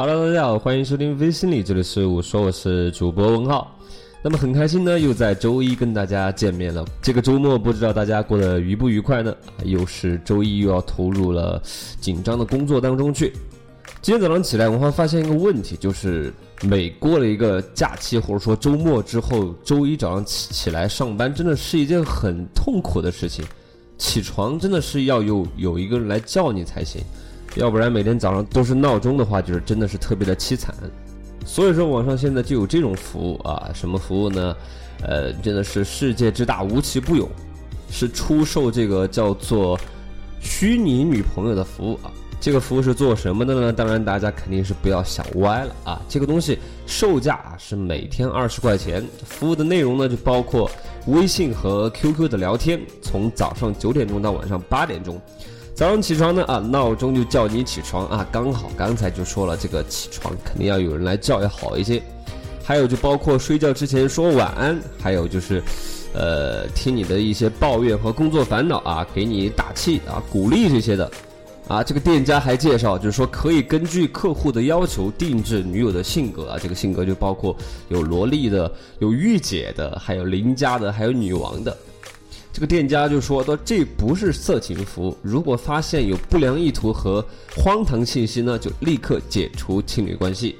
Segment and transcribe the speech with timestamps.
[0.00, 3.76] Hello，大家好，欢迎收听微心理，这里是我说我是主播文浩。
[4.22, 6.84] 那么很开心呢，又在周一跟大家见面了。
[7.02, 9.34] 这个周末不知道大家过得愉不愉快呢？
[9.64, 11.60] 又是周一，又要投入了
[12.00, 13.32] 紧张的工作当中去。
[14.00, 23.44] 今天早上起来，我会发现一个问题，就是每过了一个假期或者说周末之后，周一早上起起来上班，真的是一件很痛苦的事情。
[23.96, 27.02] 起床真的是要有有一个人来叫你才行，
[27.58, 30.72] 要不然每天早上都是闹钟的话，就是真的是特别的凄惨。
[31.44, 34.56] 所以说，网上现在就有这种服务啊，什么服务呢？
[35.02, 37.28] 呃，真的是世界之大无奇不有，
[37.90, 39.78] 是出售这个叫做
[40.40, 42.12] 虚拟女朋友的服务啊。
[42.40, 43.72] 这个服务是做什么的呢？
[43.72, 46.00] 当然，大家肯定是不要想歪了啊。
[46.08, 46.56] 这个东西
[46.86, 50.70] 售价啊是每天二十块钱，服务的内容呢就包括
[51.08, 55.20] 微信和 QQ 的聊天，从早上九点钟到晚上八点钟。
[55.78, 62.02] 早上起床呢啊，闹钟就叫你起床啊，刚好刚才就说了，这个起床肯定要有人来叫要好一些。
[62.64, 65.62] 还有就包括睡觉之前说晚安，还有就是，
[66.14, 71.08] 呃，听你的一些抱怨和工作烦恼啊，给你打气啊，鼓励这些的。
[71.68, 77.56] 啊，这个店家还介绍，就是说可以根据客户的要求定制女友的性格啊，这个性格就包括
[77.88, 81.76] 有萝莉的、有御姐的，还有邻家的，还有女王的。
[82.58, 87.24] 这个店家就说：“到这不是色情服务，如果发现有不良意图和
[87.56, 90.56] 荒唐信息呢，就立刻解除情侣关系。”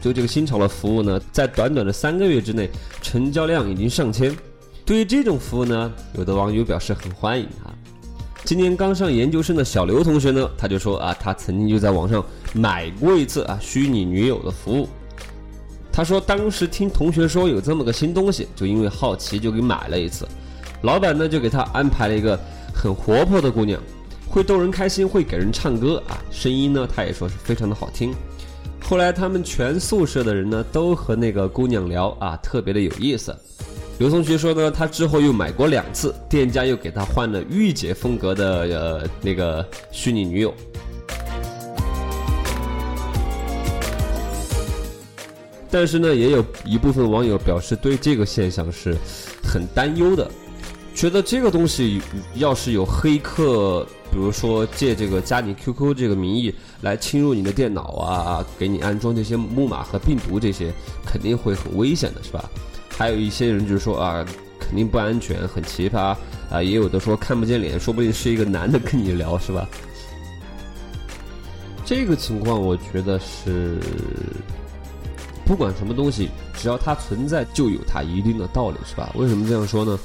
[0.00, 2.70] 就这个新潮的服务呢，在短短的三个月之内，
[3.02, 4.32] 成交量已经上千。
[4.86, 7.74] 对于这种服务呢，有的网友表示很欢迎啊。
[8.44, 14.88] 今年刚上研究生的小刘同学呢，他就说啊，他曾经就在网上买过一次啊虚拟女友的服务。
[15.90, 20.24] 他说当时听同学说有这么个新东西，就因为好奇就给买了一次。
[20.82, 22.38] 老板呢就给他安排了一个
[22.72, 23.80] 很活泼的姑娘，
[24.28, 28.14] 会逗人开心，会给人唱歌啊，声音呢他也说是非常的好听。
[28.80, 33.36] 后来他们全宿舍的人呢都和那个姑娘聊啊，特别的有意思。
[33.98, 40.54] 刘同学说呢，他之后又买过两次，店家又给他换了御姐风格的呃那个虚拟女友。
[45.70, 48.96] 但是呢，也有一部分网友表示对这个现象是
[49.42, 50.30] 很担忧的。
[50.98, 52.02] 觉得这个东西
[52.34, 60.72] 要是有黑客，比如说借这个加你 QQ 这个名义来侵入你的电脑啊，给你安装这些木马和病毒，这些
[61.06, 62.50] 肯定会很危险的，是吧？
[62.90, 64.26] 还有一些人就是说啊，
[64.58, 66.16] 肯定不安全，很奇葩
[66.50, 69.68] 啊，也有的说看不见脸，说不定是一个男的跟你聊，是吧？
[71.84, 73.78] 这个情况我觉得是，
[75.46, 79.12] 不管什么东西，只要它存在，就有它一定的道理，是吧？
[79.14, 79.96] 为什么这样说呢？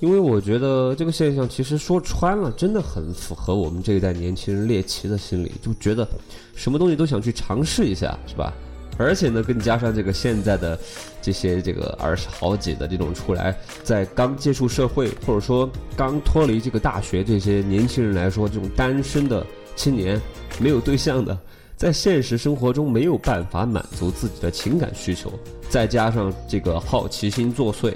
[0.00, 6.08] 因为我觉得这个现象其实说穿了，真的很符合我们这一代年轻人猎奇的心理，就觉得
[6.54, 8.52] 什么东西都想去尝试一下，是吧？
[8.96, 10.78] 而且呢，更加上这个现在的
[11.22, 19.46] 这些这个二十好几的这种出来，在刚接触社会或者说刚脱离这个大学这些年轻人来说，这种单身的
[19.76, 20.20] 青年
[20.58, 21.38] 没有对象的，
[21.76, 25.32] 在现实生活中没有办法满足自己的情感需求，
[25.68, 27.94] 再加上这个好奇心作祟。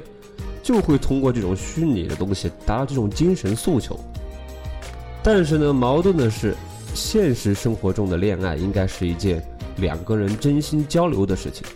[0.65, 4.01] 就会通过这种虚拟的东西达到这种精神诉求，
[5.23, 6.57] 但是呢，矛盾的是，
[6.95, 9.45] 现实生活中的恋爱应该是一件
[9.77, 11.67] 两个人真心交流的事情，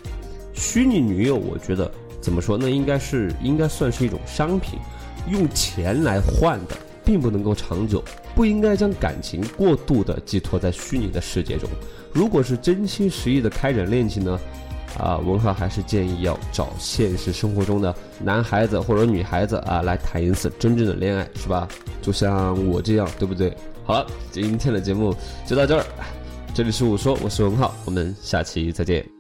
[0.55, 2.71] 虚拟女友，我觉得怎么说呢？
[2.71, 4.79] 应该是应该算是一种商品，
[5.29, 6.75] 用钱来换的，
[7.05, 8.03] 并不能够长久，
[8.35, 11.69] 不应该将感情过度的寄托在虚拟的世界中。
[12.11, 14.41] 如果是真心实意的开展恋情呢？
[14.97, 21.69] 啊，文浩还是建议要找现实生活中的男孩子或者女孩子啊，来谈一次真正的恋爱，是吧？
[22.01, 23.55] 就像我这样，对不对？
[23.85, 25.15] 好了，今天的节目
[25.47, 25.85] 就到这儿，
[26.55, 29.18] 这里是我说，我是文浩，我们下期再见。